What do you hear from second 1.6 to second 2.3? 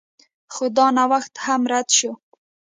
رد شو